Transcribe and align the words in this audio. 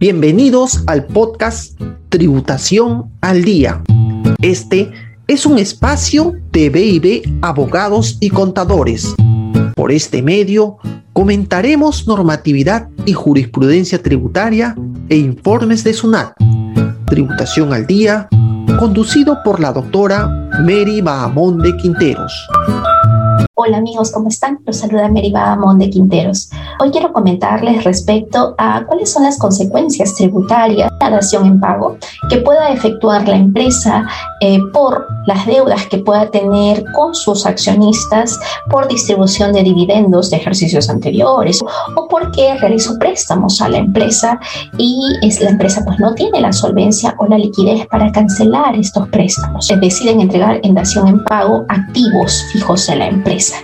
Bienvenidos 0.00 0.84
al 0.86 1.06
podcast 1.06 1.76
Tributación 2.08 3.10
al 3.20 3.42
Día. 3.42 3.82
Este 4.40 4.92
es 5.26 5.44
un 5.44 5.58
espacio 5.58 6.36
de 6.52 6.70
BIB 6.70 7.40
Abogados 7.42 8.16
y 8.20 8.30
Contadores. 8.30 9.12
Por 9.74 9.90
este 9.90 10.22
medio 10.22 10.78
comentaremos 11.12 12.06
normatividad 12.06 12.88
y 13.06 13.12
jurisprudencia 13.12 14.00
tributaria 14.00 14.76
e 15.08 15.16
informes 15.16 15.82
de 15.82 15.92
SUNAT. 15.92 16.32
Tributación 17.06 17.72
al 17.72 17.84
Día, 17.88 18.28
conducido 18.78 19.38
por 19.44 19.58
la 19.58 19.72
doctora 19.72 20.28
Mary 20.60 21.00
Bahamón 21.00 21.58
de 21.58 21.76
Quinteros. 21.76 22.32
Hola 23.60 23.78
amigos, 23.78 24.12
¿cómo 24.12 24.28
están? 24.28 24.60
Los 24.64 24.76
saluda 24.76 25.08
Mary 25.08 25.32
Bahamón 25.32 25.80
de 25.80 25.90
Quinteros. 25.90 26.48
Hoy 26.78 26.92
quiero 26.92 27.12
comentarles 27.12 27.82
respecto 27.82 28.54
a 28.56 28.84
cuáles 28.86 29.10
son 29.10 29.24
las 29.24 29.36
consecuencias 29.36 30.14
tributarias 30.14 30.87
dación 30.98 31.46
en 31.46 31.60
pago 31.60 31.96
que 32.28 32.38
pueda 32.38 32.70
efectuar 32.70 33.26
la 33.28 33.36
empresa 33.36 34.06
eh, 34.40 34.58
por 34.72 35.06
las 35.26 35.46
deudas 35.46 35.86
que 35.86 35.98
pueda 35.98 36.30
tener 36.30 36.84
con 36.92 37.14
sus 37.14 37.46
accionistas 37.46 38.38
por 38.70 38.88
distribución 38.88 39.52
de 39.52 39.62
dividendos 39.62 40.30
de 40.30 40.38
ejercicios 40.38 40.88
anteriores 40.90 41.60
o 41.96 42.08
porque 42.08 42.54
realizó 42.56 42.98
préstamos 42.98 43.60
a 43.60 43.68
la 43.68 43.78
empresa 43.78 44.38
y 44.76 44.98
la 45.40 45.50
empresa 45.50 45.82
pues 45.84 45.98
no 45.98 46.14
tiene 46.14 46.40
la 46.40 46.52
solvencia 46.52 47.14
o 47.18 47.26
la 47.26 47.38
liquidez 47.38 47.86
para 47.86 48.10
cancelar 48.12 48.76
estos 48.76 49.08
préstamos. 49.08 49.68
Deciden 49.80 50.20
entregar 50.20 50.60
en 50.62 50.74
dación 50.74 51.08
en 51.08 51.24
pago 51.24 51.64
activos 51.68 52.44
fijos 52.52 52.86
de 52.86 52.96
la 52.96 53.06
empresa. 53.06 53.56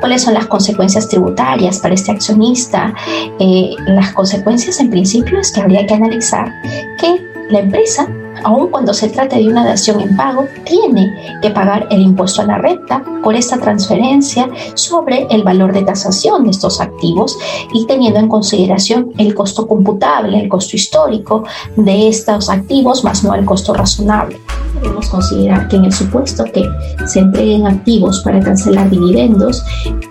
¿Cuáles 0.00 0.22
son 0.22 0.34
las 0.34 0.46
consecuencias 0.46 1.08
tributarias 1.08 1.78
para 1.78 1.94
este 1.94 2.12
accionista? 2.12 2.94
Eh, 3.38 3.70
las 3.86 4.12
consecuencias 4.12 4.80
en 4.80 4.90
principio 4.90 5.38
es 5.38 5.52
que 5.52 5.60
habría 5.60 5.86
que 5.86 5.94
analizar 5.94 6.52
que 6.98 7.20
la 7.50 7.60
empresa 7.60 8.08
aun 8.44 8.68
cuando 8.68 8.94
se 8.94 9.08
trate 9.08 9.36
de 9.36 9.48
una 9.48 9.64
dación 9.64 10.00
en 10.00 10.16
pago, 10.16 10.46
tiene 10.64 11.38
que 11.40 11.50
pagar 11.50 11.86
el 11.90 12.00
impuesto 12.00 12.42
a 12.42 12.46
la 12.46 12.58
renta 12.58 13.02
por 13.22 13.34
esta 13.34 13.58
transferencia 13.58 14.48
sobre 14.74 15.26
el 15.30 15.42
valor 15.42 15.72
de 15.72 15.82
tasación 15.82 16.44
de 16.44 16.50
estos 16.50 16.80
activos 16.80 17.38
y 17.72 17.86
teniendo 17.86 18.18
en 18.18 18.28
consideración 18.28 19.12
el 19.18 19.34
costo 19.34 19.66
computable, 19.66 20.40
el 20.40 20.48
costo 20.48 20.76
histórico 20.76 21.44
de 21.76 22.08
estos 22.08 22.48
activos, 22.48 23.04
más 23.04 23.22
no 23.24 23.34
el 23.34 23.44
costo 23.44 23.74
razonable. 23.74 24.40
Debemos 24.82 25.08
considerar 25.08 25.68
que 25.68 25.76
en 25.76 25.84
el 25.84 25.92
supuesto 25.92 26.44
que 26.44 26.68
se 27.06 27.20
entreguen 27.20 27.66
activos 27.66 28.20
para 28.20 28.40
cancelar 28.40 28.90
dividendos, 28.90 29.64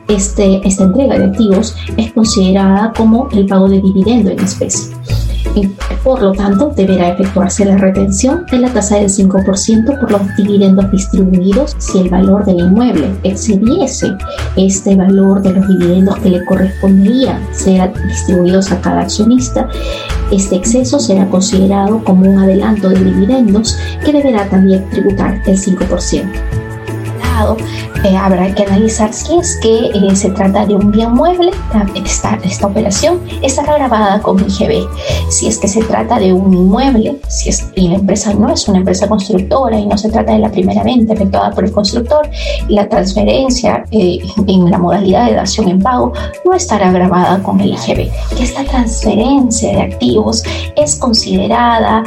este, 0.07 0.65
esta 0.67 0.83
entrega 0.83 1.17
de 1.17 1.25
activos 1.25 1.75
es 1.97 2.11
considerada 2.13 2.93
como 2.95 3.29
el 3.31 3.45
pago 3.45 3.69
de 3.69 3.81
dividendo 3.81 4.31
en 4.31 4.39
especie 4.39 5.00
por 6.03 6.21
lo 6.21 6.31
tanto 6.31 6.71
deberá 6.75 7.09
efectuarse 7.09 7.65
la 7.65 7.77
retención 7.77 8.45
de 8.49 8.59
la 8.59 8.69
tasa 8.69 8.95
del 8.95 9.09
5% 9.09 9.99
por 9.99 10.11
los 10.11 10.35
dividendos 10.35 10.89
distribuidos 10.91 11.75
si 11.77 11.99
el 11.99 12.09
valor 12.09 12.45
del 12.45 12.59
inmueble 12.59 13.11
excediese 13.23 14.13
este 14.55 14.95
valor 14.95 15.41
de 15.41 15.53
los 15.53 15.67
dividendos 15.67 16.17
que 16.19 16.29
le 16.29 16.45
correspondería 16.45 17.39
ser 17.51 17.93
distribuidos 18.07 18.71
a 18.71 18.81
cada 18.81 19.01
accionista. 19.01 19.69
Este 20.31 20.55
exceso 20.55 20.99
será 20.99 21.27
considerado 21.27 22.03
como 22.03 22.29
un 22.29 22.39
adelanto 22.39 22.89
de 22.89 23.03
dividendos 23.03 23.77
que 24.03 24.13
deberá 24.13 24.49
también 24.49 24.89
tributar 24.89 25.41
el 25.45 25.57
5%. 25.57 26.60
Eh, 28.03 28.17
habrá 28.17 28.53
que 28.53 28.63
analizar 28.63 29.13
si 29.13 29.37
es 29.37 29.57
que 29.61 29.91
eh, 29.93 30.15
se 30.15 30.29
trata 30.31 30.65
de 30.65 30.75
un 30.75 30.91
bien 30.91 31.11
mueble, 31.13 31.51
esta, 31.95 32.39
esta 32.43 32.67
operación 32.67 33.21
estará 33.41 33.77
grabada 33.77 34.21
con 34.21 34.39
IGB. 34.39 34.87
Si 35.29 35.47
es 35.47 35.57
que 35.57 35.67
se 35.67 35.83
trata 35.83 36.19
de 36.19 36.33
un 36.33 36.53
inmueble, 36.53 37.17
si 37.27 37.49
es, 37.49 37.67
y 37.75 37.89
la 37.89 37.95
empresa 37.95 38.33
no 38.33 38.51
es 38.51 38.67
una 38.67 38.79
empresa 38.79 39.07
constructora 39.07 39.79
y 39.79 39.85
no 39.85 39.97
se 39.97 40.09
trata 40.09 40.33
de 40.33 40.39
la 40.39 40.51
primera 40.51 40.83
venta 40.83 41.13
efectuada 41.13 41.51
por 41.51 41.65
el 41.65 41.71
constructor, 41.71 42.27
la 42.69 42.87
transferencia 42.89 43.83
eh, 43.91 44.19
en 44.47 44.71
la 44.71 44.77
modalidad 44.77 45.27
de 45.27 45.35
dación 45.35 45.69
en 45.69 45.81
pago 45.81 46.13
no 46.45 46.53
estará 46.53 46.91
grabada 46.91 47.41
con 47.43 47.59
el 47.61 47.73
IGB. 47.73 48.09
Que 48.35 48.43
esta 48.43 48.63
transferencia 48.63 49.73
de 49.73 49.81
activos 49.81 50.43
es 50.75 50.95
considerada 50.95 52.03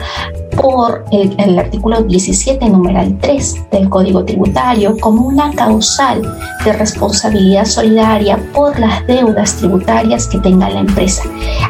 por 0.56 1.04
el, 1.10 1.58
artículo 1.58 2.02
17, 2.02 2.68
numeral 2.68 3.16
3 3.20 3.70
del 3.70 3.88
Código 3.88 4.24
Tributario 4.24 4.96
como 4.98 5.26
una 5.26 5.50
causal 5.52 6.22
de 6.64 6.72
responsabilidad 6.72 7.64
solidaria 7.64 8.38
por 8.52 8.78
las 8.78 9.06
deudas 9.06 9.56
tributarias 9.56 10.26
que 10.26 10.38
tenga 10.38 10.68
la 10.70 10.80
empresa. 10.80 11.22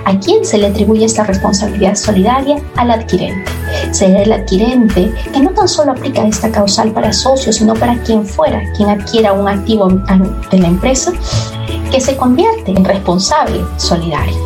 ¿A 0.04 0.18
quién 0.18 0.44
se 0.44 0.58
le 0.58 0.66
atribuye 0.66 1.04
esta 1.04 1.24
responsabilidad 1.24 1.94
solidaria? 1.94 2.56
Al 2.76 2.90
adquirente. 2.90 3.50
Será 3.90 4.22
el 4.22 4.32
adquirente 4.32 5.12
que 5.32 5.40
no 5.40 5.50
tan 5.50 5.68
solo 5.68 5.92
aplica 5.92 6.26
esta 6.26 6.50
causal 6.50 6.92
para 6.92 7.12
socios, 7.12 7.56
sino 7.56 7.74
para 7.74 7.96
quien 8.02 8.24
fuera, 8.24 8.62
quien 8.76 8.88
adquiera 8.88 9.32
un 9.32 9.48
activo 9.48 9.88
de 9.88 10.58
la 10.58 10.68
empresa, 10.68 11.12
que 11.90 12.00
se 12.00 12.16
convierte 12.16 12.72
en 12.72 12.84
responsable 12.84 13.60
solidario. 13.76 14.36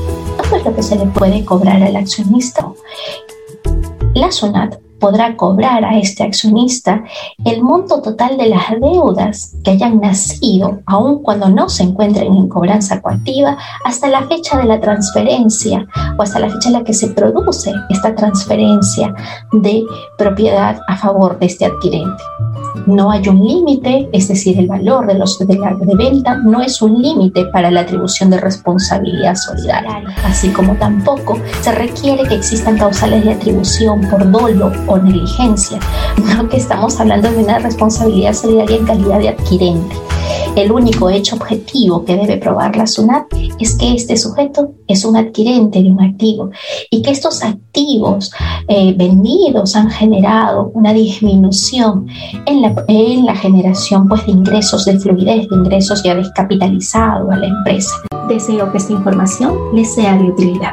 Esto 0.43 0.57
es 0.57 0.65
lo 0.65 0.75
que 0.75 0.83
se 0.83 0.97
le 0.97 1.07
puede 1.07 1.45
cobrar 1.45 1.83
al 1.83 1.97
accionista 1.97 2.67
la 4.19 4.31
SUNAT 4.33 4.88
podrá 4.99 5.37
cobrar 5.37 5.85
a 5.85 5.99
este 5.99 6.23
accionista 6.23 7.05
el 7.45 7.63
monto 7.63 8.03
total 8.03 8.37
de 8.37 8.49
las 8.49 8.71
deudas 8.81 9.55
que 9.65 9.73
hayan 9.73 10.01
nacido, 10.01 10.81
aun 10.87 11.23
cuando 11.23 11.49
no 11.49 11.69
se 11.69 11.85
encuentren 11.85 12.35
en 12.35 12.49
cobranza 12.49 13.01
coactiva, 13.01 13.57
hasta 13.85 14.09
la 14.09 14.27
fecha 14.27 14.59
de 14.59 14.65
la 14.65 14.81
transferencia 14.81 15.87
o 16.19 16.23
hasta 16.23 16.39
la 16.39 16.51
fecha 16.51 16.69
en 16.69 16.75
la 16.75 16.85
que 16.85 16.95
se 16.95 17.09
produce 17.09 17.73
esta 17.89 18.15
transferencia 18.15 19.15
de 19.53 19.85
propiedad 20.17 20.81
a 20.89 20.97
favor 20.97 21.39
de 21.39 21.47
este 21.47 21.67
adquirente. 21.67 22.23
No 22.87 23.11
hay 23.11 23.27
un 23.29 23.45
límite, 23.45 24.09
es 24.13 24.29
decir, 24.29 24.59
el 24.59 24.67
valor 24.67 25.07
de 25.07 25.15
los 25.15 25.39
de, 25.39 25.57
la, 25.57 25.75
de 25.75 25.95
venta 25.95 26.37
no 26.37 26.61
es 26.63 26.81
un 26.81 27.01
límite 27.03 27.45
para 27.47 27.71
la 27.71 27.81
atribución 27.81 28.31
de 28.31 28.39
responsabilidad 28.39 29.35
solidaria, 29.35 30.03
así 30.25 30.51
como 30.51 30.75
tampoco 30.77 31.39
se 31.61 31.73
requiere 31.73 32.25
que 32.29 32.37
existan 32.37 32.79
causales 32.79 33.25
de 33.25 33.33
atribución 33.33 34.01
por 34.09 34.31
dolo 34.31 34.73
o 34.89 34.99
negligencia, 34.99 35.79
no 36.25 36.49
que 36.49 36.57
estamos 36.57 36.99
hablando 36.99 37.31
de 37.31 37.39
una 37.39 37.59
responsabilidad 37.59 38.35
solidaria 38.35 38.77
en 38.77 38.87
calidad 38.87 39.19
de 39.19 39.29
adquirente. 39.29 39.97
El 40.57 40.73
único 40.73 41.09
hecho 41.09 41.37
objetivo 41.37 42.05
que 42.05 42.17
debe 42.17 42.37
probar 42.37 42.77
la 42.77 42.87
SUNAT 42.87 43.27
es 43.61 43.77
que 43.77 43.95
este 43.95 44.17
sujeto 44.17 44.73
es 44.89 45.05
un 45.05 45.17
adquirente 45.17 45.83
de 45.83 45.91
un 45.91 46.03
activo 46.03 46.51
y 46.91 47.03
que 47.03 47.11
estos 47.11 47.43
activos 47.45 48.33
eh, 48.67 48.95
vendidos 48.97 49.77
han 49.77 49.91
generado 49.91 50.73
una 50.75 50.93
disminución 50.93 52.09
en 52.47 52.63
la, 52.63 52.75
en 52.89 53.27
la 53.27 53.37
generación 53.37 54.09
pues, 54.09 54.27
de 54.27 54.33
ingresos, 54.33 54.85
de 54.85 54.99
fluidez 54.99 55.49
de 55.49 55.55
ingresos 55.55 56.03
ya 56.03 56.15
descapitalizado 56.15 57.31
a 57.31 57.37
la 57.37 57.47
empresa. 57.47 57.95
Deseo 58.29 58.71
que 58.73 58.79
esta 58.79 58.93
información 58.93 59.55
les 59.73 59.95
sea 59.95 60.17
de 60.17 60.25
utilidad. 60.25 60.73